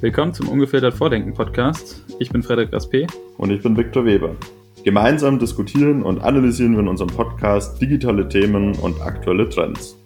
Willkommen 0.00 0.32
zum 0.34 0.48
Ungefiltert 0.48 0.94
Vordenken 0.94 1.34
Podcast. 1.34 2.04
Ich 2.18 2.30
bin 2.30 2.42
Frederik 2.42 2.72
Raspe. 2.72 3.06
Und 3.38 3.50
ich 3.50 3.62
bin 3.62 3.76
Viktor 3.76 4.04
Weber. 4.04 4.36
Gemeinsam 4.84 5.38
diskutieren 5.38 6.02
und 6.02 6.22
analysieren 6.22 6.74
wir 6.74 6.80
in 6.80 6.88
unserem 6.88 7.10
Podcast 7.10 7.80
digitale 7.82 8.28
Themen 8.28 8.76
und 8.76 9.00
aktuelle 9.00 9.48
Trends. 9.48 9.96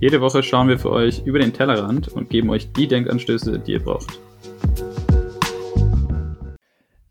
Jede 0.00 0.20
Woche 0.20 0.42
schauen 0.42 0.68
wir 0.68 0.78
für 0.78 0.90
euch 0.90 1.22
über 1.24 1.38
den 1.38 1.52
Tellerrand 1.52 2.08
und 2.08 2.30
geben 2.30 2.50
euch 2.50 2.72
die 2.72 2.88
Denkanstöße, 2.88 3.58
die 3.60 3.72
ihr 3.72 3.84
braucht. 3.84 4.18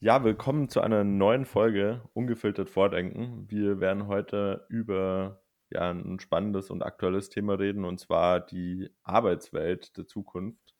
Ja, 0.01 0.23
willkommen 0.23 0.69
zu 0.69 0.81
einer 0.81 1.03
neuen 1.03 1.45
Folge 1.45 2.01
Ungefiltert 2.13 2.69
Vordenken. 2.69 3.45
Wir 3.47 3.79
werden 3.79 4.07
heute 4.07 4.65
über 4.69 5.39
ja, 5.75 5.91
ein 5.91 6.19
spannendes 6.19 6.69
und 6.69 6.81
aktuelles 6.81 7.29
Thema 7.29 7.53
reden, 7.53 7.85
und 7.85 7.99
zwar 7.99 8.39
die 8.39 8.89
Arbeitswelt 9.03 9.95
der 9.97 10.07
Zukunft. 10.07 10.73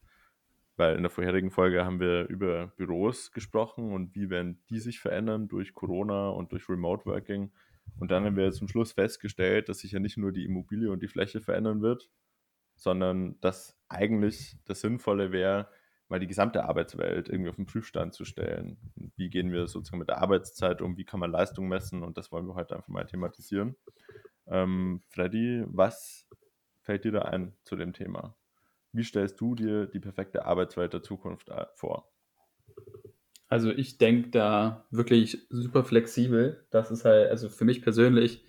Weil 0.78 0.98
in 0.98 1.04
der 1.04 1.10
vorherigen 1.10 1.52
Folge 1.52 1.86
haben 1.86 2.02
wir 2.02 2.28
über 2.28 2.68
Büros 2.76 3.32
gesprochen 3.32 3.94
und 3.94 4.14
wie 4.14 4.30
werden 4.30 4.62
die 4.70 4.80
sich 4.80 5.00
verändern 5.00 5.48
durch 5.48 5.74
Corona 5.74 6.30
und 6.30 6.52
durch 6.52 6.68
Remote 6.68 7.06
Working. 7.06 7.54
Und 7.98 8.12
dann 8.12 8.26
haben 8.26 8.36
wir 8.36 8.52
zum 8.52 8.68
Schluss 8.68 8.92
festgestellt, 8.92 9.70
dass 9.70 9.80
sich 9.80 9.94
ja 9.94 10.00
nicht 10.00 10.18
nur 10.18 10.34
die 10.34 10.44
Immobilie 10.44 10.92
und 10.92 11.02
die 11.02 11.08
Fläche 11.08 11.40
verändern 11.40 11.82
wird, 11.82 12.10
sondern 12.76 13.40
dass 13.40 13.78
eigentlich 13.88 14.58
das 14.66 14.82
Sinnvolle 14.82 15.32
wäre, 15.32 15.70
mal 16.10 16.20
die 16.20 16.28
gesamte 16.28 16.66
Arbeitswelt 16.66 17.30
irgendwie 17.30 17.50
auf 17.50 17.56
den 17.56 17.66
Prüfstand 17.66 18.14
zu 18.14 18.26
stellen. 18.26 18.78
Wie 19.16 19.30
gehen 19.30 19.52
wir 19.52 19.68
sozusagen 19.68 20.00
mit 20.00 20.10
der 20.10 20.22
Arbeitszeit 20.22 20.82
um? 20.82 20.98
Wie 20.98 21.06
kann 21.06 21.20
man 21.20 21.32
Leistung 21.32 21.68
messen? 21.68 22.04
Und 22.04 22.18
das 22.18 22.32
wollen 22.32 22.48
wir 22.48 22.56
heute 22.56 22.76
einfach 22.76 22.90
mal 22.90 23.06
thematisieren. 23.06 23.76
Ähm, 24.48 25.02
Freddy, 25.10 25.64
was 25.68 26.28
fällt 26.82 27.04
dir 27.04 27.12
da 27.12 27.24
ein 27.24 27.54
zu 27.64 27.76
dem 27.76 27.94
Thema? 27.94 28.36
Wie 28.92 29.04
stellst 29.04 29.42
du 29.42 29.56
dir 29.56 29.88
die 29.88 30.00
perfekte 30.00 30.46
Arbeitswelt 30.46 30.94
der 30.94 31.04
Zukunft 31.04 31.50
äh, 31.50 31.66
vor? 31.76 32.10
Also 33.48 33.72
ich 33.72 33.98
denke 33.98 34.30
da 34.30 34.86
wirklich 34.92 35.46
super 35.50 35.84
flexibel. 35.84 36.66
Das 36.72 36.92
ist 36.92 37.06
halt, 37.06 37.30
also 37.30 37.50
für 37.50 37.66
mich 37.66 37.82
persönlich 37.82 38.44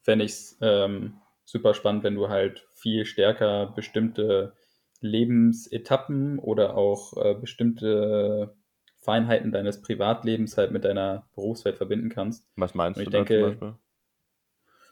fände 0.00 0.24
ich 0.24 0.32
es 0.32 0.58
ähm, 0.60 1.20
super 1.44 1.74
spannend, 1.74 2.04
wenn 2.04 2.14
du 2.14 2.28
halt 2.28 2.66
viel 2.74 3.04
stärker 3.04 3.66
bestimmte 3.66 4.54
Lebensetappen 5.00 6.38
oder 6.38 6.76
auch 6.76 7.16
äh, 7.16 7.34
bestimmte 7.34 8.54
Feinheiten 8.98 9.50
deines 9.52 9.80
Privatlebens 9.80 10.56
halt 10.56 10.72
mit 10.72 10.84
deiner 10.84 11.28
Berufswelt 11.34 11.76
verbinden 11.76 12.10
kannst. 12.10 12.46
Was 12.56 12.74
meinst 12.74 12.98
Und 12.98 13.02
ich 13.04 13.10
du 13.10 13.18
da 13.18 13.24
denke, 13.24 13.40
zum 13.40 13.48
Beispiel? 13.48 13.74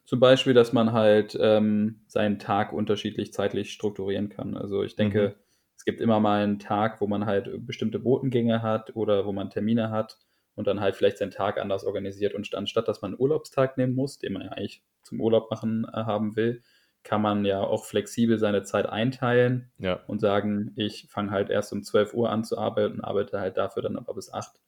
Zum 0.09 0.21
Beispiel, 0.21 0.55
dass 0.55 0.73
man 0.73 0.93
halt 0.95 1.37
ähm, 1.39 2.01
seinen 2.07 2.39
Tag 2.39 2.73
unterschiedlich 2.73 3.31
zeitlich 3.35 3.75
strukturieren 3.75 4.31
kann. 4.31 4.57
Also 4.57 4.83
ich 4.83 4.97
denke, 4.97 5.29
Mhm. 5.37 5.43
es 5.77 5.85
gibt 5.85 6.01
immer 6.01 6.19
mal 6.19 6.43
einen 6.43 6.59
Tag, 6.59 7.03
wo 7.03 7.07
man 7.07 7.27
halt 7.27 7.67
bestimmte 7.67 7.99
Botengänge 7.99 8.63
hat 8.63 8.97
oder 8.97 9.27
wo 9.27 9.33
man 9.33 9.51
Termine 9.51 9.91
hat 9.91 10.17
und 10.55 10.67
dann 10.67 10.81
halt 10.81 10.97
vielleicht 10.97 11.19
seinen 11.19 11.31
Tag 11.31 11.61
anders 11.61 11.85
organisiert. 11.85 12.33
Und 12.33 12.55
anstatt 12.55 12.89
dass 12.89 13.03
man 13.03 13.11
einen 13.11 13.21
Urlaubstag 13.21 13.77
nehmen 13.77 13.95
muss, 13.95 14.19
den 14.19 14.33
man 14.33 14.41
ja 14.45 14.49
eigentlich 14.53 14.83
zum 15.03 15.21
Urlaub 15.21 15.51
machen 15.51 15.85
äh, 15.85 15.93
haben 15.93 16.37
will, 16.37 16.63
kann 17.03 17.21
man 17.21 17.45
ja 17.45 17.61
auch 17.61 17.85
flexibel 17.85 18.39
seine 18.39 18.63
Zeit 18.63 18.87
einteilen 18.87 19.71
Ja, 19.77 20.01
und 20.07 20.21
sagen, 20.21 20.73
ich 20.77 21.07
fange 21.11 21.33
halt 21.33 21.51
erst 21.51 21.71
um 21.75 21.83
12 21.83 22.15
Uhr 22.15 22.31
an 22.31 22.45
zu 22.45 22.57
arbeiten 22.57 22.95
und 22.95 23.05
arbeite 23.05 23.41
halt 23.41 23.59
dafür 23.59 23.83
dann 23.83 23.99
aber 23.99 24.15
bis 24.15 24.33
8. 24.33 24.59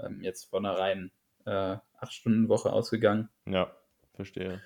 Ähm, 0.00 0.22
jetzt 0.22 0.44
von 0.48 0.64
einer 0.64 0.78
reinen 0.78 1.12
äh, 1.44 1.76
8-Stunden-Woche 2.00 2.72
ausgegangen. 2.72 3.28
ja, 3.44 3.70
verstehe. 4.14 4.62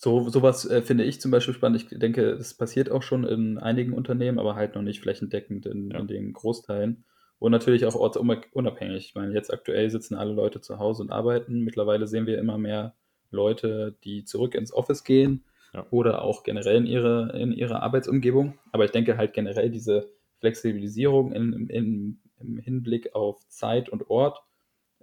So, 0.00 0.28
sowas 0.28 0.64
äh, 0.64 0.80
finde 0.82 1.02
ich 1.04 1.20
zum 1.20 1.32
Beispiel 1.32 1.54
spannend. 1.54 1.82
Ich 1.82 1.98
denke, 1.98 2.36
das 2.36 2.54
passiert 2.54 2.88
auch 2.90 3.02
schon 3.02 3.24
in 3.24 3.58
einigen 3.58 3.92
Unternehmen, 3.94 4.38
aber 4.38 4.54
halt 4.54 4.76
noch 4.76 4.82
nicht 4.82 5.00
flächendeckend 5.00 5.66
in, 5.66 5.90
Ja. 5.90 5.98
in 5.98 6.06
den 6.06 6.32
Großteilen. 6.32 7.04
Und 7.40 7.50
natürlich 7.52 7.84
auch 7.84 7.94
ortsunabhängig. 7.96 9.06
Ich 9.08 9.14
meine, 9.16 9.32
jetzt 9.34 9.52
aktuell 9.52 9.90
sitzen 9.90 10.14
alle 10.14 10.32
Leute 10.32 10.60
zu 10.60 10.78
Hause 10.78 11.02
und 11.02 11.10
arbeiten. 11.10 11.60
Mittlerweile 11.62 12.06
sehen 12.06 12.26
wir 12.26 12.38
immer 12.38 12.58
mehr 12.58 12.94
Leute, 13.30 13.96
die 14.04 14.24
zurück 14.24 14.54
ins 14.54 14.72
Office 14.72 15.02
gehen 15.02 15.44
Ja. 15.74 15.84
oder 15.90 16.22
auch 16.22 16.44
generell 16.44 16.76
in 16.76 16.86
ihre, 16.86 17.36
in 17.36 17.52
ihre 17.52 17.82
Arbeitsumgebung. 17.82 18.56
Aber 18.72 18.84
ich 18.84 18.90
denke 18.92 19.16
halt 19.16 19.32
generell 19.34 19.70
diese 19.70 20.08
Flexibilisierung 20.38 21.32
in, 21.32 21.66
in, 21.68 22.20
im 22.38 22.58
Hinblick 22.58 23.14
auf 23.16 23.46
Zeit 23.48 23.88
und 23.88 24.08
Ort 24.10 24.40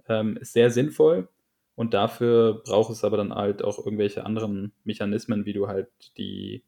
ähm, 0.08 0.38
ist 0.38 0.54
sehr 0.54 0.70
sinnvoll. 0.70 1.28
Und 1.76 1.94
dafür 1.94 2.62
braucht 2.64 2.90
es 2.90 3.04
aber 3.04 3.18
dann 3.18 3.34
halt 3.34 3.62
auch 3.62 3.78
irgendwelche 3.78 4.24
anderen 4.24 4.72
Mechanismen, 4.84 5.44
wie 5.44 5.52
du 5.52 5.68
halt 5.68 5.88
die 6.16 6.64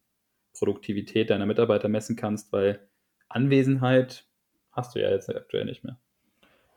Produktivität 0.52 1.30
deiner 1.30 1.46
Mitarbeiter 1.46 1.88
messen 1.88 2.14
kannst, 2.14 2.52
weil 2.52 2.86
Anwesenheit 3.28 4.26
hast 4.70 4.94
du 4.94 5.00
ja 5.00 5.10
jetzt 5.10 5.34
aktuell 5.34 5.64
nicht 5.64 5.82
mehr. 5.82 5.98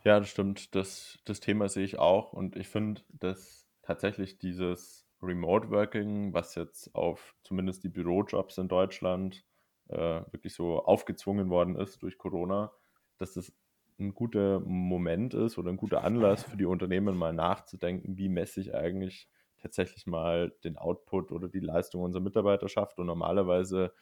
Ja, 0.04 0.20
das 0.20 0.30
stimmt. 0.30 0.74
Das, 0.76 1.20
das 1.26 1.42
Thema 1.42 1.70
sehe 1.70 1.84
ich 1.84 2.00
auch. 2.00 2.34
Und 2.34 2.56
ich 2.56 2.68
finde, 2.68 3.02
dass 3.10 3.68
tatsächlich 3.82 4.40
dieses 4.40 5.06
Remote 5.22 5.70
Working, 5.70 6.34
was 6.34 6.56
jetzt 6.56 6.96
auf 6.96 7.36
zumindest 7.44 7.84
die 7.84 7.90
Bürojobs 7.90 8.58
in 8.58 8.68
Deutschland 8.68 9.44
äh, 9.90 10.22
wirklich 10.32 10.54
so 10.54 10.84
aufgezwungen 10.84 11.50
worden 11.50 11.76
ist 11.76 12.02
durch 12.02 12.18
Corona, 12.18 12.72
dass 13.18 13.34
das 13.34 13.54
ein 14.00 14.14
guter 14.14 14.60
Moment 14.62 15.34
ist 15.34 15.58
oder 15.58 15.70
ein 15.70 15.78
guter 15.78 16.04
Anlass 16.04 16.44
für 16.44 16.58
die 16.58 16.66
Unternehmen 16.66 17.16
mal 17.18 17.34
nachzudenken, 17.34 18.18
wie 18.18 18.30
messe 18.30 18.62
ich 18.62 18.74
eigentlich 18.74 19.28
tatsächlich 19.60 20.08
mal 20.08 20.52
den 20.64 20.78
Output 20.78 21.32
oder 21.32 21.48
die 21.48 21.60
Leistung 21.60 22.02
unserer 22.02 22.24
Mitarbeiterschaft. 22.24 22.98
Und 23.00 23.06
normalerweise 23.06 23.94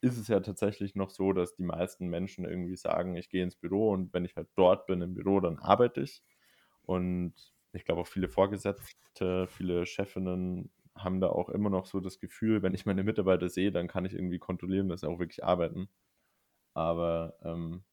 ist 0.00 0.16
es 0.16 0.28
ja 0.28 0.40
tatsächlich 0.40 0.94
noch 0.94 1.10
so, 1.10 1.32
dass 1.32 1.54
die 1.56 1.64
meisten 1.64 2.08
Menschen 2.08 2.44
irgendwie 2.44 2.76
sagen, 2.76 3.16
ich 3.16 3.30
gehe 3.30 3.42
ins 3.42 3.56
Büro 3.56 3.90
und 3.90 4.12
wenn 4.14 4.24
ich 4.24 4.36
halt 4.36 4.48
dort 4.54 4.86
bin 4.86 5.02
im 5.02 5.14
Büro, 5.14 5.40
dann 5.40 5.58
arbeite 5.58 6.02
ich. 6.02 6.22
Und 6.82 7.34
ich 7.72 7.84
glaube 7.84 8.02
auch 8.02 8.06
viele 8.06 8.28
Vorgesetzte, 8.28 9.46
viele 9.48 9.86
Chefinnen 9.86 10.70
haben 10.94 11.20
da 11.20 11.28
auch 11.28 11.48
immer 11.48 11.70
noch 11.70 11.86
so 11.86 12.00
das 12.00 12.18
Gefühl, 12.18 12.62
wenn 12.62 12.74
ich 12.74 12.86
meine 12.86 13.04
Mitarbeiter 13.04 13.48
sehe, 13.48 13.72
dann 13.72 13.88
kann 13.88 14.04
ich 14.04 14.14
irgendwie 14.14 14.38
kontrollieren, 14.38 14.88
dass 14.88 15.00
sie 15.00 15.08
auch 15.08 15.18
wirklich 15.18 15.44
arbeiten. 15.44 15.88
Aber 16.74 17.34
ähm, 17.42 17.84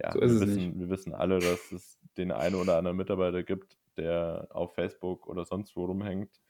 ja, 0.00 0.12
So 0.12 0.20
wir, 0.20 0.40
wissen, 0.40 0.78
wir 0.78 0.90
wissen 0.90 1.14
alle, 1.14 1.38
dass 1.40 1.72
es 1.72 1.98
den 2.16 2.32
einen 2.32 2.56
oder 2.56 2.76
anderen 2.76 2.96
Mitarbeiter 2.96 3.42
gibt, 3.42 3.78
der 3.96 4.48
auf 4.50 4.74
Facebook 4.74 5.26
oder 5.28 5.44
sonst 5.44 5.76
wo 5.76 5.84
rumhängt. 5.86 6.40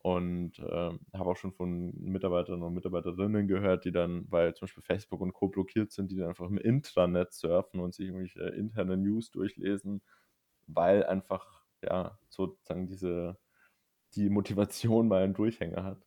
Und 0.00 0.58
ähm, 0.60 1.00
habe 1.12 1.30
auch 1.30 1.36
schon 1.36 1.52
von 1.52 1.92
Mitarbeitern 2.00 2.62
und 2.62 2.74
Mitarbeiterinnen 2.74 3.48
gehört, 3.48 3.84
die 3.84 3.92
dann, 3.92 4.30
weil 4.30 4.54
zum 4.54 4.66
Beispiel 4.66 4.82
Facebook 4.84 5.20
und 5.20 5.32
Co. 5.32 5.48
blockiert 5.48 5.90
sind, 5.92 6.10
die 6.12 6.16
dann 6.16 6.28
einfach 6.28 6.46
im 6.48 6.58
Intranet 6.58 7.32
surfen 7.32 7.80
und 7.80 7.94
sich 7.94 8.06
irgendwelche 8.06 8.42
interne 8.50 8.96
News 8.96 9.30
durchlesen, 9.32 10.02
weil 10.66 11.04
einfach, 11.04 11.64
ja, 11.82 12.18
sozusagen 12.28 12.86
diese, 12.86 13.38
die 14.14 14.30
Motivation 14.30 15.08
mal 15.08 15.22
einen 15.24 15.34
Durchhänger 15.34 15.84
hat. 15.84 16.06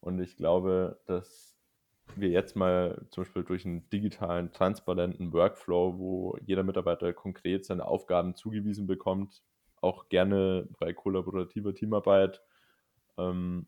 Und 0.00 0.20
ich 0.20 0.36
glaube, 0.36 1.00
dass 1.06 1.55
wir 2.14 2.28
jetzt 2.28 2.56
mal 2.56 3.06
zum 3.10 3.24
Beispiel 3.24 3.44
durch 3.44 3.66
einen 3.66 3.88
digitalen, 3.90 4.52
transparenten 4.52 5.32
Workflow, 5.32 5.98
wo 5.98 6.38
jeder 6.44 6.62
Mitarbeiter 6.62 7.12
konkret 7.12 7.64
seine 7.64 7.84
Aufgaben 7.86 8.34
zugewiesen 8.34 8.86
bekommt, 8.86 9.42
auch 9.80 10.08
gerne 10.08 10.68
bei 10.78 10.92
kollaborativer 10.92 11.74
Teamarbeit, 11.74 12.42
ähm, 13.18 13.66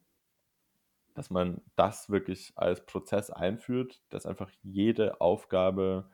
dass 1.14 1.30
man 1.30 1.60
das 1.76 2.10
wirklich 2.10 2.52
als 2.54 2.86
Prozess 2.86 3.30
einführt, 3.30 4.00
dass 4.08 4.24
einfach 4.24 4.50
jede 4.62 5.20
Aufgabe 5.20 6.08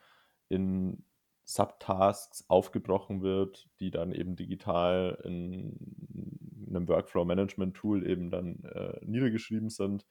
in 0.48 1.04
Subtasks 1.44 2.48
aufgebrochen 2.48 3.22
wird, 3.22 3.68
die 3.80 3.90
dann 3.90 4.12
eben 4.12 4.34
digital 4.34 5.18
in 5.24 5.78
einem 6.68 6.88
Workflow-Management-Tool 6.88 8.08
eben 8.08 8.30
dann 8.30 8.64
äh, 8.64 8.98
niedergeschrieben 9.04 9.68
sind, 9.68 10.06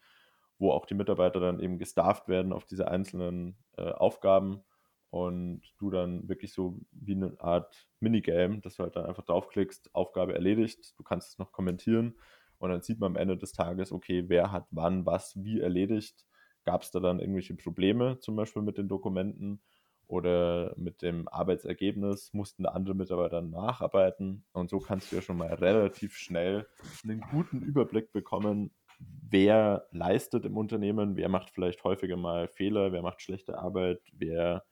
wo 0.59 0.71
auch 0.71 0.85
die 0.85 0.95
Mitarbeiter 0.95 1.39
dann 1.39 1.59
eben 1.59 1.77
gestafft 1.77 2.27
werden 2.27 2.53
auf 2.53 2.65
diese 2.65 2.87
einzelnen 2.87 3.57
äh, 3.77 3.89
Aufgaben 3.91 4.63
und 5.09 5.61
du 5.77 5.91
dann 5.91 6.27
wirklich 6.27 6.53
so 6.53 6.79
wie 6.91 7.15
eine 7.15 7.35
Art 7.39 7.87
Minigame, 7.99 8.59
dass 8.61 8.75
du 8.75 8.83
halt 8.83 8.95
dann 8.95 9.05
einfach 9.05 9.25
draufklickst, 9.25 9.93
Aufgabe 9.93 10.33
erledigt, 10.33 10.97
du 10.97 11.03
kannst 11.03 11.29
es 11.29 11.37
noch 11.37 11.51
kommentieren 11.51 12.15
und 12.57 12.69
dann 12.69 12.81
sieht 12.81 12.99
man 12.99 13.11
am 13.11 13.17
Ende 13.17 13.37
des 13.37 13.51
Tages, 13.51 13.91
okay, 13.91 14.25
wer 14.27 14.51
hat 14.51 14.65
wann 14.71 15.05
was 15.05 15.43
wie 15.43 15.59
erledigt, 15.59 16.25
gab 16.63 16.81
es 16.81 16.91
da 16.91 16.99
dann 16.99 17.19
irgendwelche 17.19 17.55
Probleme 17.55 18.19
zum 18.19 18.35
Beispiel 18.35 18.61
mit 18.61 18.77
den 18.77 18.87
Dokumenten 18.87 19.61
oder 20.07 20.73
mit 20.77 21.01
dem 21.01 21.27
Arbeitsergebnis 21.27 22.33
mussten 22.33 22.65
andere 22.65 22.95
Mitarbeiter 22.95 23.41
nacharbeiten. 23.41 24.45
Und 24.51 24.69
so 24.69 24.79
kannst 24.79 25.11
du 25.11 25.15
ja 25.15 25.21
schon 25.21 25.37
mal 25.37 25.53
relativ 25.53 26.15
schnell 26.15 26.67
einen 27.03 27.21
guten 27.31 27.61
Überblick 27.61 28.11
bekommen, 28.11 28.71
wer 29.29 29.87
leistet 29.91 30.45
im 30.45 30.57
Unternehmen, 30.57 31.15
wer 31.17 31.29
macht 31.29 31.49
vielleicht 31.51 31.83
häufiger 31.83 32.17
mal 32.17 32.47
Fehler, 32.47 32.91
wer 32.91 33.01
macht 33.01 33.21
schlechte 33.21 33.57
Arbeit, 33.57 34.01
wer 34.13 34.65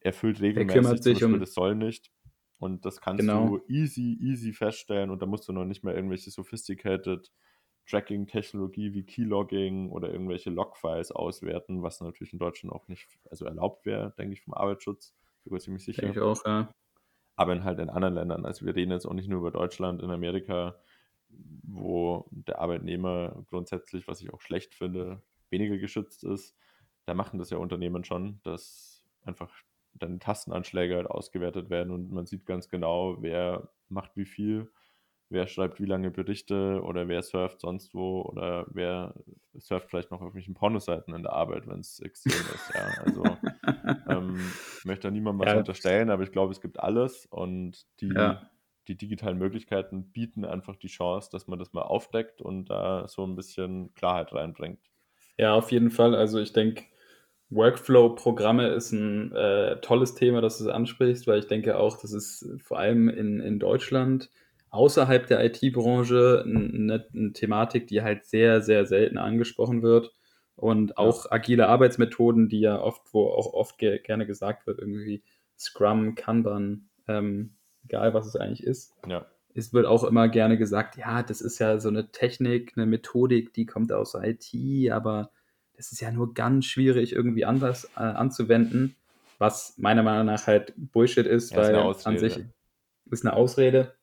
erfüllt 0.00 0.40
regelmäßig 0.40 1.02
sich 1.02 1.24
um- 1.24 1.38
das 1.40 1.54
soll 1.54 1.74
nicht. 1.74 2.12
Und 2.58 2.84
das 2.86 3.00
kannst 3.00 3.26
Genau. 3.26 3.34
du 3.34 3.60
easy, 3.68 4.16
easy 4.20 4.52
feststellen 4.52 5.10
und 5.10 5.20
da 5.20 5.26
musst 5.26 5.46
du 5.48 5.52
noch 5.52 5.64
nicht 5.66 5.84
mal 5.84 5.94
irgendwelche 5.94 6.30
sophisticated 6.30 7.30
Tracking-Technologie 7.86 8.94
wie 8.94 9.04
Keylogging 9.04 9.90
oder 9.90 10.10
irgendwelche 10.10 10.50
Logfiles 10.50 11.12
auswerten, 11.12 11.82
was 11.82 12.00
natürlich 12.00 12.32
in 12.32 12.38
Deutschland 12.38 12.74
auch 12.74 12.88
nicht 12.88 13.08
also 13.30 13.44
erlaubt 13.44 13.84
wäre, 13.86 14.14
denke 14.18 14.32
ich, 14.34 14.42
vom 14.42 14.54
Arbeitsschutz. 14.54 15.14
Sogar 15.44 15.60
ziemlich 15.60 15.84
sicher. 15.84 16.02
Denke 16.02 16.18
ich 16.20 16.24
auch, 16.24 16.44
ja. 16.46 16.70
Aber 17.36 17.52
in 17.52 17.64
halt 17.64 17.78
in 17.80 17.90
anderen 17.90 18.14
Ländern. 18.14 18.46
Also 18.46 18.64
wir 18.66 18.74
reden 18.74 18.92
jetzt 18.92 19.06
auch 19.06 19.12
nicht 19.14 19.28
nur 19.28 19.38
über 19.40 19.50
Deutschland, 19.50 20.02
in 20.02 20.10
Amerika, 20.10 20.80
wo 21.62 22.26
der 22.30 22.60
Arbeitnehmer 22.60 23.44
grundsätzlich, 23.50 24.08
was 24.08 24.20
ich 24.20 24.32
auch 24.32 24.40
schlecht 24.40 24.74
finde, 24.74 25.22
weniger 25.50 25.78
geschützt 25.78 26.24
ist. 26.24 26.56
Da 27.04 27.14
machen 27.14 27.38
das 27.38 27.50
ja 27.50 27.58
Unternehmen 27.58 28.04
schon, 28.04 28.40
dass 28.42 29.04
einfach 29.22 29.52
dann 29.94 30.20
Tastenanschläge 30.20 30.96
halt 30.96 31.06
ausgewertet 31.06 31.70
werden 31.70 31.92
und 31.92 32.10
man 32.10 32.26
sieht 32.26 32.46
ganz 32.46 32.68
genau, 32.68 33.22
wer 33.22 33.70
macht 33.88 34.16
wie 34.16 34.26
viel 34.26 34.70
wer 35.28 35.46
schreibt 35.46 35.80
wie 35.80 35.86
lange 35.86 36.10
Berichte 36.10 36.80
oder 36.82 37.08
wer 37.08 37.22
surft 37.22 37.60
sonst 37.60 37.94
wo 37.94 38.22
oder 38.22 38.66
wer 38.68 39.14
surft 39.54 39.90
vielleicht 39.90 40.10
noch 40.10 40.18
auf 40.18 40.26
irgendwelchen 40.26 40.54
Pornoseiten 40.54 41.14
in 41.14 41.22
der 41.22 41.32
Arbeit, 41.32 41.66
wenn 41.66 41.80
es 41.80 41.98
extrem 42.00 42.32
ist. 42.32 42.72
Ja, 42.74 43.02
also 43.04 43.24
ähm, 44.08 44.52
ich 44.78 44.84
möchte 44.84 45.08
da 45.08 45.10
niemandem 45.10 45.46
was 45.46 45.52
ja. 45.52 45.58
unterstellen, 45.58 46.10
aber 46.10 46.22
ich 46.22 46.32
glaube, 46.32 46.52
es 46.52 46.60
gibt 46.60 46.78
alles 46.78 47.26
und 47.26 47.86
die, 48.00 48.08
ja. 48.08 48.48
Die 48.88 48.96
digitalen 48.96 49.38
Möglichkeiten 49.38 50.10
bieten 50.12 50.44
einfach 50.44 50.76
die 50.76 50.88
Chance, 50.88 51.28
dass 51.32 51.46
man 51.46 51.58
das 51.58 51.72
mal 51.72 51.82
aufdeckt 51.82 52.40
und 52.40 52.70
da 52.70 53.06
so 53.08 53.24
ein 53.24 53.36
bisschen 53.36 53.94
Klarheit 53.94 54.32
reinbringt. 54.32 54.80
Ja, 55.38 55.54
auf 55.54 55.72
jeden 55.72 55.90
Fall. 55.90 56.14
Also 56.14 56.40
ich 56.40 56.52
denke, 56.52 56.84
Workflow-Programme 57.50 58.68
ist 58.68 58.92
ein 58.92 59.32
äh, 59.32 59.80
tolles 59.80 60.14
Thema, 60.14 60.40
das 60.40 60.58
du 60.58 60.70
ansprichst, 60.70 61.26
weil 61.26 61.38
ich 61.38 61.46
denke 61.46 61.78
auch, 61.78 62.00
das 62.00 62.12
ist 62.12 62.48
vor 62.58 62.78
allem 62.78 63.08
in, 63.08 63.40
in 63.40 63.58
Deutschland 63.58 64.30
außerhalb 64.70 65.26
der 65.26 65.44
IT-Branche 65.44 66.42
eine, 66.44 67.06
eine, 67.14 67.32
Thematik, 67.32 67.86
die 67.86 68.02
halt 68.02 68.24
sehr, 68.24 68.60
sehr 68.62 68.84
selten 68.86 69.18
angesprochen 69.18 69.82
wird. 69.82 70.12
Und 70.56 70.96
auch 70.96 71.30
agile 71.30 71.68
Arbeitsmethoden, 71.68 72.48
die 72.48 72.60
ja 72.60 72.80
oft, 72.80 73.02
wo 73.12 73.28
auch 73.28 73.52
oft 73.52 73.78
ge 73.78 73.98
gerne 73.98 74.26
gesagt 74.26 74.66
wird, 74.66 74.78
irgendwie 74.78 75.22
Scrum, 75.58 76.14
Kanban, 76.14 76.88
ähm, 77.08 77.55
egal 77.86 78.14
was 78.14 78.26
es 78.26 78.36
eigentlich 78.36 78.62
ist. 78.62 78.94
Ja. 79.06 79.26
Es 79.54 79.72
wird 79.72 79.86
auch 79.86 80.04
immer 80.04 80.28
gerne 80.28 80.58
gesagt, 80.58 80.96
ja, 80.96 81.22
das 81.22 81.40
ist 81.40 81.58
ja 81.58 81.78
so 81.78 81.88
eine 81.88 82.10
Technik, 82.10 82.74
eine 82.76 82.84
Methodik, 82.84 83.54
die 83.54 83.64
kommt 83.64 83.90
aus 83.90 84.14
IT, 84.14 84.92
aber 84.92 85.30
das 85.76 85.92
ist 85.92 86.00
ja 86.00 86.10
nur 86.10 86.34
ganz 86.34 86.66
schwierig 86.66 87.12
irgendwie 87.12 87.44
anders 87.44 87.86
äh, 87.96 88.00
anzuwenden, 88.00 88.96
was 89.38 89.74
meiner 89.78 90.02
Meinung 90.02 90.26
nach 90.26 90.46
halt 90.46 90.74
Bullshit 90.76 91.26
ist, 91.26 91.52
ja, 91.52 91.58
weil 91.58 91.90
ist 91.90 92.06
an 92.06 92.18
sich 92.18 92.44
ist 93.10 93.24
eine 93.24 93.34
Ausrede. 93.34 93.94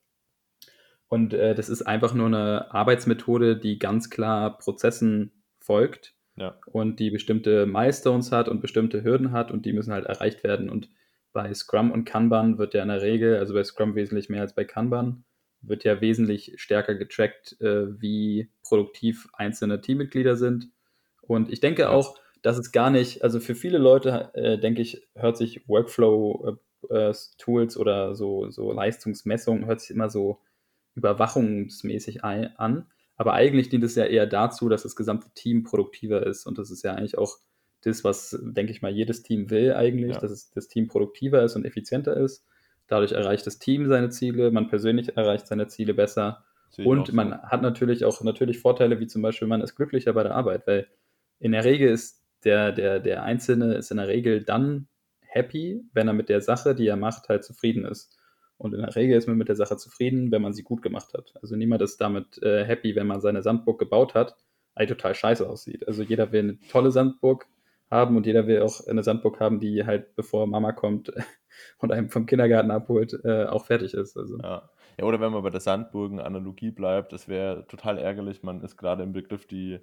Und 1.08 1.34
äh, 1.34 1.54
das 1.54 1.70
ist 1.70 1.84
einfach 1.84 2.14
nur 2.14 2.28
eine 2.28 2.74
Arbeitsmethode, 2.74 3.58
die 3.58 3.78
ganz 3.78 4.10
klar 4.10 4.58
Prozessen 4.58 5.44
folgt 5.60 6.16
ja. 6.36 6.56
und 6.66 7.00
die 7.00 7.12
bestimmte 7.12 7.66
Milestones 7.66 8.32
hat 8.32 8.50
und 8.50 8.62
bestimmte 8.62 9.04
Hürden 9.04 9.32
hat 9.32 9.52
und 9.52 9.66
die 9.66 9.74
müssen 9.74 9.94
halt 9.94 10.06
erreicht 10.06 10.44
werden. 10.44 10.70
Und 10.70 10.90
bei 11.34 11.54
Scrum 11.54 11.92
und 11.92 12.06
Kanban 12.06 12.58
wird 12.58 12.74
ja 12.74 12.84
in 12.84 12.90
der 12.90 13.02
Regel, 13.02 13.38
also 13.38 13.54
bei 13.54 13.64
Scrum 13.64 13.96
wesentlich 13.96 14.30
mehr 14.30 14.42
als 14.42 14.54
bei 14.54 14.64
Kanban, 14.64 15.26
wird 15.62 15.84
ja 15.84 16.02
wesentlich 16.02 16.54
stärker 16.58 16.96
getrackt, 16.96 17.60
äh, 17.62 18.02
wie 18.02 18.50
produktiv 18.64 19.30
einzelne 19.34 19.82
Teammitglieder 19.82 20.36
sind. 20.36 20.70
Und 21.22 21.52
ich 21.52 21.60
denke 21.60 21.90
auch, 21.90 22.18
dass 22.42 22.58
es 22.58 22.72
gar 22.72 22.90
nicht, 22.90 23.24
also 23.24 23.40
für 23.40 23.56
viele 23.56 23.78
Leute, 23.78 24.32
äh, 24.34 24.60
denke 24.60 24.82
ich, 24.82 25.08
hört 25.16 25.38
sich 25.38 25.68
Workflow-Tools 25.68 27.76
äh, 27.76 27.80
oder 27.80 28.16
so, 28.16 28.50
so 28.52 28.74
Leistungsmessung, 28.74 29.66
hört 29.66 29.82
sich 29.82 29.92
immer 29.92 30.10
so 30.10 30.40
überwachungsmäßig 30.96 32.24
an. 32.24 32.88
Aber 33.16 33.34
eigentlich 33.34 33.70
dient 33.70 33.84
es 33.84 33.96
ja 33.96 34.06
eher 34.06 34.28
dazu, 34.28 34.70
dass 34.70 34.84
das 34.84 34.96
gesamte 34.96 35.30
Team 35.34 35.64
produktiver 35.64 36.26
ist. 36.26 36.46
Und 36.46 36.58
das 36.58 36.72
ist 36.72 36.84
ja 36.84 36.94
eigentlich 36.94 37.18
auch 37.18 37.38
das, 37.86 38.04
was, 38.04 38.38
denke 38.42 38.72
ich 38.72 38.82
mal, 38.82 38.92
jedes 38.92 39.24
Team 39.24 39.50
will 39.50 39.74
eigentlich, 39.74 40.16
ja. 40.16 40.20
dass 40.20 40.32
es, 40.32 40.52
das 40.52 40.68
Team 40.68 40.88
produktiver 40.88 41.44
ist 41.44 41.56
und 41.56 41.66
effizienter 41.66 42.16
ist. 42.18 42.46
Dadurch 42.88 43.12
erreicht 43.12 43.46
das 43.48 43.60
Team 43.60 43.88
seine 43.88 44.10
Ziele, 44.10 44.52
man 44.52 44.68
persönlich 44.68 45.16
erreicht 45.16 45.48
seine 45.48 45.68
Ziele 45.68 45.94
besser. 45.94 46.44
Und 46.78 47.08
so. 47.08 47.14
man 47.14 47.42
hat 47.44 47.62
natürlich 47.62 48.04
auch 48.04 48.22
natürlich 48.22 48.60
Vorteile, 48.60 49.00
wie 49.00 49.08
zum 49.08 49.22
Beispiel, 49.22 49.48
man 49.48 49.62
ist 49.62 49.76
glücklicher 49.76 50.14
bei 50.14 50.24
der 50.24 50.36
Arbeit, 50.36 50.66
weil 50.66 50.88
in 51.40 51.52
der 51.52 51.64
Regel 51.64 51.90
ist 51.90 52.24
der, 52.44 52.72
der, 52.72 53.00
der 53.00 53.24
Einzelne 53.24 53.76
ist 53.76 53.92
in 53.92 53.98
der 53.98 54.08
Regel 54.08 54.44
dann 54.44 54.88
happy, 55.22 55.84
wenn 55.94 56.08
er 56.08 56.14
mit 56.14 56.30
der 56.30 56.42
Sache, 56.42 56.76
die 56.76 56.88
er 56.88 56.96
macht, 56.96 57.30
halt 57.30 57.44
zufrieden 57.44 57.86
ist. 57.86 58.18
Und 58.58 58.74
in 58.74 58.82
der 58.82 58.96
Regel 58.96 59.18
ist 59.18 59.28
man 59.28 59.38
mit 59.38 59.50
der 59.50 59.56
Sache 59.56 59.78
zufrieden, 59.78 60.32
wenn 60.32 60.42
man 60.42 60.54
sie 60.54 60.64
gut 60.64 60.82
gemacht 60.82 61.14
hat. 61.14 61.34
Also 61.42 61.56
niemand 61.56 61.82
ist 61.82 62.00
damit 62.00 62.42
äh, 62.44 62.64
happy, 62.64 62.96
wenn 62.96 63.08
man 63.08 63.22
seine 63.22 63.42
Sandburg 63.42 63.80
gebaut 63.80 64.14
hat, 64.14 64.36
die 64.80 64.86
total 64.86 65.16
scheiße 65.16 65.48
aussieht. 65.48 65.88
Also 65.88 66.04
jeder 66.04 66.32
will 66.32 66.40
eine 66.42 66.60
tolle 66.70 66.92
Sandburg 66.92 67.48
haben 67.94 68.18
und 68.18 68.26
jeder 68.26 68.48
will 68.48 68.62
auch 68.62 68.86
eine 68.88 69.04
Sandburg 69.04 69.40
haben, 69.40 69.60
die 69.60 69.86
halt, 69.86 70.16
bevor 70.16 70.48
Mama 70.48 70.72
kommt 70.72 71.12
und 71.80 71.92
einem 71.92 72.10
vom 72.10 72.26
Kindergarten 72.26 72.72
abholt, 72.72 73.18
äh, 73.24 73.46
auch 73.46 73.66
fertig 73.66 73.94
ist. 73.94 74.18
Also. 74.18 74.38
Ja. 74.40 74.70
ja, 75.00 75.06
oder 75.06 75.22
wenn 75.22 75.32
man 75.32 75.44
bei 75.44 75.50
der 75.50 75.62
Sandburgen-Analogie 75.62 76.72
bleibt, 76.72 77.14
das 77.14 77.28
wäre 77.28 77.66
total 77.68 77.98
ärgerlich. 77.98 78.44
Man 78.44 78.62
ist 78.62 78.78
gerade 78.78 79.04
im 79.04 79.14
Begriff, 79.14 79.46
die 79.46 79.80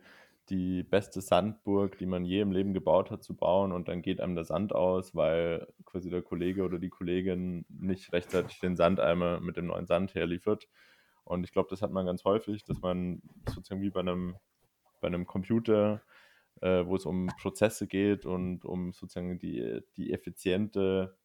die 0.50 0.82
beste 0.82 1.20
Sandburg, 1.20 1.96
die 1.98 2.06
man 2.06 2.24
je 2.24 2.40
im 2.40 2.50
Leben 2.50 2.74
gebaut 2.74 3.10
hat, 3.10 3.22
zu 3.22 3.36
bauen 3.36 3.70
und 3.72 3.88
dann 3.88 4.02
geht 4.02 4.20
einem 4.20 4.34
der 4.34 4.44
Sand 4.44 4.74
aus, 4.74 5.14
weil 5.14 5.68
quasi 5.84 6.10
der 6.10 6.22
Kollege 6.22 6.64
oder 6.64 6.78
die 6.78 6.88
Kollegin 6.88 7.64
nicht 7.68 8.12
rechtzeitig 8.12 8.58
den 8.58 8.74
Sandeimer 8.74 9.40
mit 9.40 9.56
dem 9.56 9.66
neuen 9.66 9.86
Sand 9.86 10.14
herliefert. 10.14 10.68
Und 11.22 11.44
ich 11.44 11.52
glaube, 11.52 11.68
das 11.70 11.82
hat 11.82 11.92
man 11.92 12.06
ganz 12.06 12.24
häufig, 12.24 12.64
dass 12.64 12.80
man 12.80 13.22
sozusagen 13.48 13.80
wie 13.80 13.90
bei 13.90 14.00
einem, 14.00 14.36
bei 15.00 15.06
einem 15.06 15.24
Computer, 15.26 16.02
äh, 16.60 16.86
wo 16.86 16.96
es 16.96 17.06
um 17.06 17.28
Prozesse 17.40 17.86
geht 17.86 18.26
und 18.26 18.64
um 18.64 18.92
sozusagen 18.92 19.38
die, 19.38 19.80
die 19.96 20.12
effiziente 20.12 21.16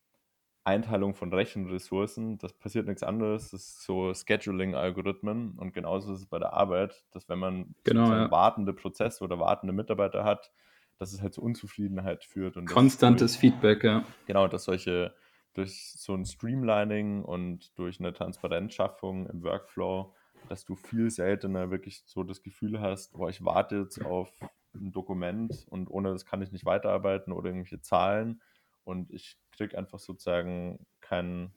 Einteilung 0.63 1.13
von 1.13 1.31
Rechenressourcen, 1.31 2.39
das 2.39 2.53
passiert 2.53 2.87
nichts 2.87 3.03
anderes. 3.03 3.51
Das 3.51 3.61
ist 3.61 3.83
so 3.83 4.13
Scheduling-Algorithmen 4.13 5.59
und 5.59 5.73
genauso 5.73 6.13
ist 6.13 6.21
es 6.21 6.25
bei 6.25 6.39
der 6.39 6.53
Arbeit, 6.53 7.05
dass 7.11 7.29
wenn 7.29 7.37
man 7.37 7.75
genau, 7.83 8.11
ja. 8.11 8.31
wartende 8.31 8.73
Prozesse 8.73 9.23
oder 9.23 9.39
wartende 9.39 9.73
Mitarbeiter 9.73 10.23
hat, 10.23 10.51
dass 10.97 11.13
es 11.13 11.21
halt 11.21 11.33
zu 11.33 11.41
Unzufriedenheit 11.43 12.23
führt. 12.23 12.57
Und 12.57 12.65
Konstantes 12.65 13.33
durch, 13.33 13.41
Feedback, 13.41 13.83
ja. 13.83 14.03
Genau, 14.25 14.47
dass 14.47 14.63
solche 14.63 15.13
durch 15.53 15.93
so 15.93 16.13
ein 16.13 16.25
Streamlining 16.25 17.23
und 17.23 17.77
durch 17.77 17.99
eine 17.99 18.11
Transparenzschaffung 18.11 19.27
im 19.27 19.43
Workflow, 19.43 20.13
dass 20.49 20.65
du 20.65 20.75
viel 20.75 21.09
seltener 21.09 21.71
wirklich 21.71 22.03
so 22.05 22.23
das 22.23 22.41
Gefühl 22.41 22.81
hast, 22.81 23.13
boah, 23.13 23.29
ich 23.29 23.43
warte 23.45 23.77
jetzt 23.77 24.03
auf 24.03 24.31
ein 24.75 24.92
Dokument 24.92 25.66
und 25.69 25.89
ohne 25.89 26.12
das 26.12 26.25
kann 26.25 26.42
ich 26.42 26.51
nicht 26.51 26.66
weiterarbeiten 26.66 27.33
oder 27.33 27.48
irgendwelche 27.48 27.81
Zahlen 27.81 28.42
und 28.83 29.11
ich 29.11 29.38
kriege 29.52 29.78
einfach 29.78 29.99
sozusagen 29.99 30.85
kein, 31.02 31.52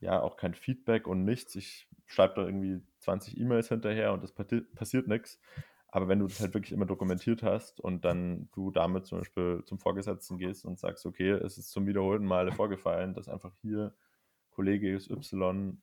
ja, 0.00 0.20
auch 0.20 0.36
kein 0.36 0.54
Feedback 0.54 1.06
und 1.06 1.24
nichts. 1.24 1.54
Ich 1.56 1.88
schreibe 2.06 2.34
da 2.34 2.46
irgendwie 2.46 2.82
20 2.98 3.38
E-Mails 3.38 3.68
hinterher 3.68 4.12
und 4.12 4.24
es 4.24 4.32
passiert 4.32 5.08
nichts. 5.08 5.40
Aber 5.90 6.08
wenn 6.08 6.18
du 6.18 6.26
das 6.26 6.40
halt 6.40 6.52
wirklich 6.52 6.72
immer 6.72 6.84
dokumentiert 6.84 7.42
hast 7.42 7.80
und 7.80 8.04
dann 8.04 8.50
du 8.52 8.70
damit 8.70 9.06
zum 9.06 9.18
Beispiel 9.18 9.62
zum 9.64 9.78
Vorgesetzten 9.78 10.36
gehst 10.36 10.66
und 10.66 10.78
sagst, 10.78 11.06
okay, 11.06 11.30
es 11.30 11.56
ist 11.56 11.70
zum 11.70 11.86
wiederholten 11.86 12.26
Male 12.26 12.52
vorgefallen, 12.52 13.14
dass 13.14 13.28
einfach 13.28 13.54
hier 13.62 13.94
Kollege 14.50 14.94
XY 14.96 15.78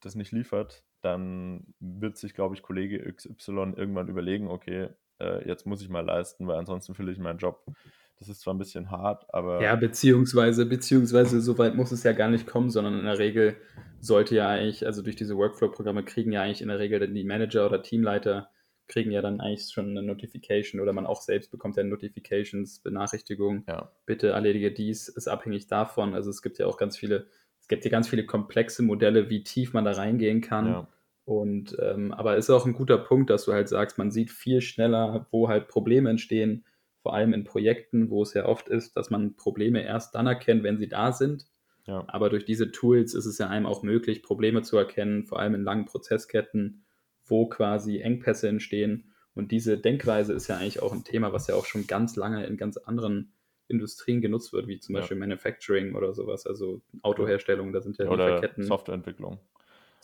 das 0.00 0.14
nicht 0.16 0.32
liefert, 0.32 0.84
dann 1.00 1.74
wird 1.78 2.16
sich, 2.16 2.34
glaube 2.34 2.54
ich, 2.54 2.62
Kollege 2.62 2.98
XY 3.12 3.74
irgendwann 3.76 4.08
überlegen, 4.08 4.48
okay, 4.48 4.88
äh, 5.20 5.46
jetzt 5.48 5.66
muss 5.66 5.82
ich 5.82 5.88
mal 5.88 6.04
leisten, 6.04 6.46
weil 6.46 6.58
ansonsten 6.58 6.94
fülle 6.94 7.12
ich 7.12 7.18
meinen 7.18 7.38
Job. 7.38 7.64
Das 8.18 8.28
ist 8.28 8.40
zwar 8.40 8.54
ein 8.54 8.58
bisschen 8.58 8.90
hart, 8.90 9.26
aber. 9.34 9.62
Ja, 9.62 9.76
beziehungsweise, 9.76 10.64
beziehungsweise 10.66 11.40
so 11.40 11.58
weit 11.58 11.74
muss 11.74 11.92
es 11.92 12.02
ja 12.02 12.12
gar 12.12 12.28
nicht 12.30 12.46
kommen, 12.46 12.70
sondern 12.70 12.98
in 12.98 13.04
der 13.04 13.18
Regel 13.18 13.56
sollte 14.00 14.34
ja 14.34 14.48
eigentlich, 14.48 14.86
also 14.86 15.02
durch 15.02 15.16
diese 15.16 15.36
Workflow-Programme 15.36 16.02
kriegen 16.02 16.32
ja 16.32 16.42
eigentlich 16.42 16.62
in 16.62 16.68
der 16.68 16.78
Regel 16.78 17.12
die 17.12 17.24
Manager 17.24 17.66
oder 17.66 17.82
Teamleiter 17.82 18.48
kriegen 18.88 19.10
ja 19.10 19.20
dann 19.20 19.40
eigentlich 19.40 19.68
schon 19.72 19.90
eine 19.90 20.02
Notification 20.02 20.80
oder 20.80 20.92
man 20.92 21.06
auch 21.06 21.20
selbst 21.20 21.50
bekommt 21.50 21.76
ja 21.76 21.82
Notifications, 21.82 22.80
Benachrichtigungen. 22.80 23.64
Ja. 23.66 23.90
Bitte 24.06 24.28
erledige 24.28 24.72
dies, 24.72 25.08
ist 25.08 25.28
abhängig 25.28 25.66
davon. 25.66 26.14
Also 26.14 26.30
es 26.30 26.42
gibt 26.42 26.58
ja 26.58 26.66
auch 26.66 26.76
ganz 26.76 26.96
viele, 26.96 27.26
es 27.60 27.68
gibt 27.68 27.84
ja 27.84 27.90
ganz 27.90 28.08
viele 28.08 28.26
komplexe 28.26 28.82
Modelle, 28.82 29.28
wie 29.28 29.42
tief 29.42 29.72
man 29.72 29.84
da 29.84 29.92
reingehen 29.92 30.40
kann. 30.40 30.66
Ja. 30.66 30.88
Und 31.26 31.76
ähm, 31.82 32.12
aber 32.12 32.36
ist 32.36 32.48
auch 32.48 32.64
ein 32.64 32.72
guter 32.72 32.96
Punkt, 32.96 33.28
dass 33.28 33.44
du 33.44 33.52
halt 33.52 33.68
sagst, 33.68 33.98
man 33.98 34.10
sieht 34.10 34.30
viel 34.30 34.62
schneller, 34.62 35.26
wo 35.30 35.48
halt 35.48 35.68
Probleme 35.68 36.08
entstehen 36.08 36.64
vor 37.06 37.14
allem 37.14 37.34
in 37.34 37.44
Projekten, 37.44 38.10
wo 38.10 38.24
es 38.24 38.34
ja 38.34 38.46
oft 38.46 38.68
ist, 38.68 38.96
dass 38.96 39.10
man 39.10 39.36
Probleme 39.36 39.84
erst 39.84 40.16
dann 40.16 40.26
erkennt, 40.26 40.64
wenn 40.64 40.76
sie 40.76 40.88
da 40.88 41.12
sind. 41.12 41.46
Ja. 41.86 42.02
Aber 42.08 42.30
durch 42.30 42.44
diese 42.44 42.72
Tools 42.72 43.14
ist 43.14 43.26
es 43.26 43.38
ja 43.38 43.48
einem 43.48 43.64
auch 43.64 43.84
möglich, 43.84 44.24
Probleme 44.24 44.62
zu 44.62 44.76
erkennen, 44.76 45.24
vor 45.24 45.38
allem 45.38 45.54
in 45.54 45.62
langen 45.62 45.84
Prozessketten, 45.84 46.84
wo 47.24 47.48
quasi 47.48 48.00
Engpässe 48.00 48.48
entstehen. 48.48 49.12
Und 49.34 49.52
diese 49.52 49.78
Denkweise 49.78 50.32
ist 50.32 50.48
ja 50.48 50.56
eigentlich 50.56 50.82
auch 50.82 50.92
ein 50.92 51.04
Thema, 51.04 51.32
was 51.32 51.46
ja 51.46 51.54
auch 51.54 51.66
schon 51.66 51.86
ganz 51.86 52.16
lange 52.16 52.44
in 52.44 52.56
ganz 52.56 52.76
anderen 52.76 53.32
Industrien 53.68 54.20
genutzt 54.20 54.52
wird, 54.52 54.66
wie 54.66 54.80
zum 54.80 54.94
Beispiel 54.96 55.16
Manufacturing 55.16 55.94
oder 55.94 56.12
sowas, 56.12 56.44
also 56.44 56.82
Autoherstellung, 57.02 57.72
da 57.72 57.82
sind 57.82 57.98
ja 57.98 58.08
oder 58.08 58.34
Lieferketten. 58.34 58.64
Softwareentwicklung. 58.64 59.38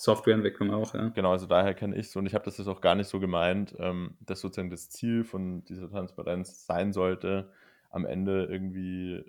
Softwareentwicklung 0.02 0.72
auch, 0.72 0.94
ja. 0.94 1.08
Genau, 1.10 1.30
also 1.30 1.46
daher 1.46 1.74
kenne 1.74 1.96
ich 1.96 2.06
es 2.06 2.16
und 2.16 2.26
ich 2.26 2.34
habe 2.34 2.44
das 2.44 2.58
jetzt 2.58 2.66
auch 2.66 2.80
gar 2.80 2.96
nicht 2.96 3.06
so 3.06 3.20
gemeint, 3.20 3.76
ähm, 3.78 4.16
dass 4.20 4.40
sozusagen 4.40 4.70
das 4.70 4.90
Ziel 4.90 5.22
von 5.22 5.64
dieser 5.64 5.88
Transparenz 5.88 6.66
sein 6.66 6.92
sollte, 6.92 7.52
am 7.88 8.04
Ende 8.04 8.46
irgendwie 8.46 9.24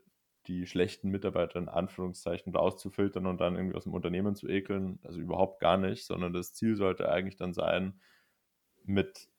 die 0.48 0.66
schlechten 0.66 1.10
Mitarbeiter 1.10 1.60
in 1.60 1.70
Anführungszeichen 1.70 2.56
rauszufiltern 2.56 3.28
und 3.28 3.40
dann 3.40 3.56
irgendwie 3.56 3.76
aus 3.76 3.84
dem 3.84 3.94
Unternehmen 3.94 4.36
zu 4.36 4.48
ekeln. 4.50 5.00
Also 5.04 5.20
überhaupt 5.22 5.60
gar 5.62 5.78
nicht, 5.78 6.06
sondern 6.06 6.34
das 6.34 6.54
Ziel 6.54 6.76
sollte 6.76 7.08
eigentlich 7.08 7.36
dann 7.38 7.54
sein, 7.54 8.02
mit 8.84 9.30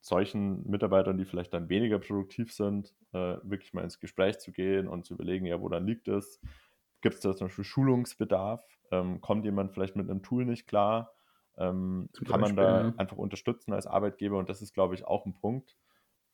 solchen 0.00 0.68
Mitarbeitern, 0.70 1.18
die 1.18 1.24
vielleicht 1.24 1.52
dann 1.52 1.68
weniger 1.68 1.98
produktiv 1.98 2.52
sind, 2.52 2.94
äh, 3.12 3.36
wirklich 3.42 3.74
mal 3.74 3.82
ins 3.84 3.98
Gespräch 3.98 4.38
zu 4.38 4.52
gehen 4.52 4.88
und 4.88 5.04
zu 5.04 5.14
überlegen, 5.14 5.44
ja, 5.44 5.60
wo 5.60 5.68
dann 5.68 5.86
liegt 5.86 6.08
es? 6.08 6.40
Gibt 7.00 7.16
es 7.16 7.20
da 7.20 7.34
zum 7.34 7.46
Beispiel 7.48 7.64
Schulungsbedarf? 7.64 8.64
Ähm, 8.90 9.20
kommt 9.20 9.44
jemand 9.44 9.72
vielleicht 9.72 9.96
mit 9.96 10.08
einem 10.08 10.22
Tool 10.22 10.44
nicht 10.44 10.66
klar? 10.66 11.14
Ähm, 11.56 12.08
kann 12.26 12.40
man 12.40 12.56
da 12.56 12.86
ja. 12.86 12.94
einfach 12.96 13.16
unterstützen 13.16 13.72
als 13.72 13.86
Arbeitgeber? 13.86 14.38
Und 14.38 14.48
das 14.48 14.62
ist, 14.62 14.74
glaube 14.74 14.94
ich, 14.94 15.04
auch 15.04 15.26
ein 15.26 15.34
Punkt, 15.34 15.76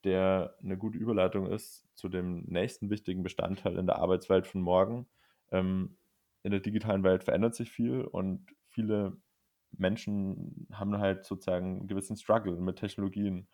der 0.05 0.55
eine 0.63 0.77
gute 0.77 0.99
Überleitung 0.99 1.47
ist 1.47 1.87
zu 1.95 2.09
dem 2.09 2.45
nächsten 2.45 2.91
wichtigen 2.91 3.23
Bestandteil 3.23 3.79
in 3.79 3.87
der 3.87 3.97
Arbeitswelt 3.97 4.47
von 4.47 4.61
morgen. 4.61 5.07
Ähm, 5.51 5.97
in 6.43 6.51
der 6.51 6.61
digitalen 6.61 7.03
Welt 7.03 7.25
verändert 7.25 7.55
sich 7.55 7.71
viel 7.71 8.03
und 8.03 8.47
viele 8.69 9.17
Menschen 9.73 10.69
haben 10.73 10.99
halt 10.99 11.25
sozusagen 11.25 11.79
einen 11.79 11.89
gewissen 11.89 12.17
Struggle 12.17 12.57
mit 12.57 12.77
Technologien. 12.77 13.49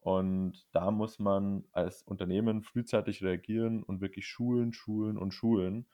Und 0.00 0.66
da 0.72 0.90
muss 0.90 1.18
man 1.18 1.64
als 1.72 2.02
Unternehmen 2.02 2.62
frühzeitig 2.62 3.22
reagieren 3.22 3.82
und 3.82 4.00
wirklich 4.00 4.26
schulen, 4.26 4.72
schulen 4.72 5.18
und 5.18 5.32
schulen. 5.32 5.86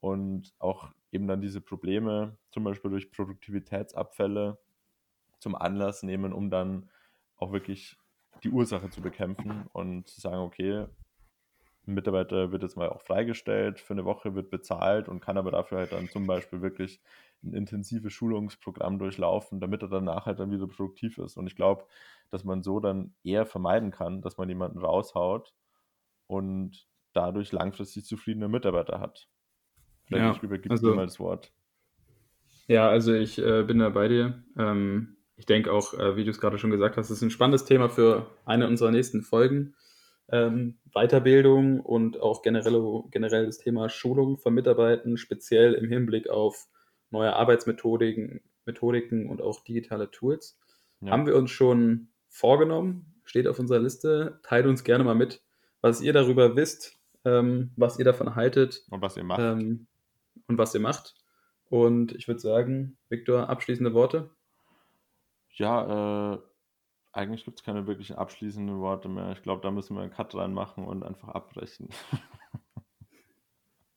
Und 0.00 0.54
auch 0.58 0.92
eben 1.12 1.26
dann 1.26 1.40
diese 1.40 1.60
Probleme, 1.60 2.36
zum 2.50 2.64
Beispiel 2.64 2.90
durch 2.90 3.10
Produktivitätsabfälle, 3.10 4.58
zum 5.38 5.54
Anlass 5.54 6.02
nehmen, 6.02 6.32
um 6.32 6.50
dann 6.50 6.90
auch 7.36 7.52
wirklich 7.52 7.96
die 8.42 8.50
Ursache 8.50 8.90
zu 8.90 9.00
bekämpfen 9.00 9.68
und 9.72 10.08
zu 10.08 10.20
sagen, 10.20 10.38
okay, 10.38 10.86
ein 11.86 11.94
Mitarbeiter 11.94 12.52
wird 12.52 12.62
jetzt 12.62 12.76
mal 12.76 12.90
auch 12.90 13.00
freigestellt, 13.00 13.80
für 13.80 13.94
eine 13.94 14.04
Woche 14.04 14.34
wird 14.34 14.50
bezahlt 14.50 15.08
und 15.08 15.20
kann 15.20 15.38
aber 15.38 15.50
dafür 15.50 15.78
halt 15.78 15.92
dann 15.92 16.08
zum 16.08 16.26
Beispiel 16.26 16.60
wirklich 16.60 17.00
ein 17.42 17.54
intensives 17.54 18.12
Schulungsprogramm 18.12 18.98
durchlaufen, 18.98 19.58
damit 19.60 19.82
er 19.82 19.88
danach 19.88 20.26
halt 20.26 20.38
dann 20.38 20.50
wieder 20.50 20.66
produktiv 20.66 21.18
ist. 21.18 21.36
Und 21.36 21.46
ich 21.46 21.56
glaube, 21.56 21.86
dass 22.30 22.44
man 22.44 22.62
so 22.62 22.78
dann 22.78 23.14
eher 23.24 23.46
vermeiden 23.46 23.90
kann, 23.90 24.20
dass 24.20 24.36
man 24.36 24.48
jemanden 24.48 24.78
raushaut 24.78 25.54
und 26.26 26.86
dadurch 27.14 27.52
langfristig 27.52 28.04
zufriedene 28.04 28.48
Mitarbeiter 28.48 29.00
hat. 29.00 29.28
Vielleicht 30.08 30.42
ja, 30.42 30.42
übergibst 30.42 30.70
also, 30.70 30.90
du 30.90 30.94
mal 30.96 31.06
das 31.06 31.20
Wort. 31.20 31.52
Ja, 32.66 32.88
also 32.88 33.14
ich 33.14 33.38
äh, 33.38 33.62
bin 33.62 33.78
da 33.78 33.88
bei 33.90 34.08
dir. 34.08 34.42
Ähm, 34.58 35.16
ich 35.36 35.46
denke 35.46 35.72
auch, 35.72 35.94
äh, 35.94 36.16
wie 36.16 36.24
du 36.24 36.30
es 36.30 36.40
gerade 36.40 36.58
schon 36.58 36.70
gesagt 36.70 36.96
hast, 36.96 37.10
ist 37.10 37.22
ein 37.22 37.30
spannendes 37.30 37.64
Thema 37.64 37.88
für 37.88 38.26
eine 38.44 38.66
unserer 38.66 38.90
nächsten 38.90 39.22
Folgen. 39.22 39.74
Ähm, 40.30 40.78
Weiterbildung 40.92 41.80
und 41.80 42.20
auch 42.20 42.42
generell, 42.42 43.04
generell 43.10 43.46
das 43.46 43.58
Thema 43.58 43.88
Schulung 43.88 44.36
von 44.36 44.52
Mitarbeitern, 44.52 45.16
speziell 45.16 45.74
im 45.74 45.88
Hinblick 45.88 46.28
auf 46.28 46.66
neue 47.10 47.34
Arbeitsmethodiken 47.34 48.42
Methodiken 48.68 49.28
und 49.28 49.42
auch 49.42 49.64
digitale 49.64 50.12
Tools. 50.12 50.56
Ja. 51.00 51.10
Haben 51.10 51.26
wir 51.26 51.34
uns 51.34 51.50
schon 51.50 52.08
vorgenommen, 52.28 53.14
steht 53.24 53.48
auf 53.48 53.58
unserer 53.58 53.80
Liste. 53.80 54.38
Teilt 54.44 54.66
uns 54.66 54.84
gerne 54.84 55.02
mal 55.02 55.16
mit, 55.16 55.42
was 55.80 56.00
ihr 56.00 56.12
darüber 56.12 56.54
wisst, 56.54 57.00
ähm, 57.24 57.72
was 57.76 57.98
ihr 57.98 58.04
davon 58.04 58.36
haltet. 58.36 58.84
Und 58.90 59.02
was 59.02 59.16
ihr 59.16 59.24
macht. 59.24 59.40
Ähm, 59.40 59.88
und 60.48 60.58
was 60.58 60.74
ihr 60.74 60.80
macht. 60.80 61.14
Und 61.70 62.12
ich 62.12 62.26
würde 62.26 62.40
sagen, 62.40 62.98
Viktor, 63.08 63.48
abschließende 63.48 63.94
Worte. 63.94 64.30
Ja, 65.50 66.34
äh, 66.34 66.38
eigentlich 67.12 67.44
gibt 67.44 67.60
es 67.60 67.64
keine 67.64 67.86
wirklichen 67.86 68.16
abschließenden 68.16 68.80
Worte 68.80 69.08
mehr. 69.08 69.32
Ich 69.32 69.42
glaube, 69.42 69.60
da 69.62 69.70
müssen 69.70 69.94
wir 69.96 70.02
einen 70.02 70.12
Cut 70.12 70.34
reinmachen 70.34 70.84
und 70.84 71.04
einfach 71.04 71.28
abbrechen. 71.28 71.88